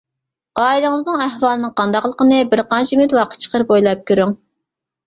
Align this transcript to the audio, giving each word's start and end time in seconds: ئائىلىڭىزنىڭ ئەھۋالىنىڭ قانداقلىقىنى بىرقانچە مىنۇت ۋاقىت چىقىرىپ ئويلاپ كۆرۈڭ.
ئائىلىڭىزنىڭ 0.61 1.21
ئەھۋالىنىڭ 1.25 1.75
قانداقلىقىنى 1.83 2.41
بىرقانچە 2.55 3.01
مىنۇت 3.03 3.15
ۋاقىت 3.21 3.47
چىقىرىپ 3.47 3.77
ئويلاپ 3.79 4.05
كۆرۈڭ. 4.13 4.37